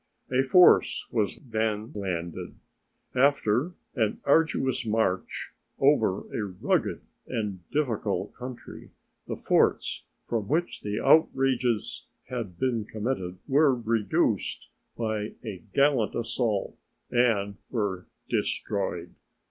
A 0.31 0.41
force 0.41 1.05
was 1.11 1.37
then 1.47 1.91
landed. 1.93 2.55
After 3.13 3.73
an 3.93 4.19
arduous 4.25 4.83
march 4.83 5.53
over 5.77 6.21
a 6.35 6.43
rugged 6.43 7.01
and 7.27 7.59
difficult 7.69 8.33
country, 8.33 8.89
the 9.27 9.35
forts 9.35 10.05
from 10.27 10.47
which 10.47 10.81
the 10.81 10.99
outrages 10.99 12.07
had 12.29 12.57
been 12.57 12.83
committed 12.83 13.37
were 13.47 13.75
reduced 13.75 14.71
by 14.97 15.35
a 15.45 15.59
gallant 15.71 16.15
assault 16.15 16.75
and 17.11 17.57
were 17.69 18.07
destroyed. 18.27 19.13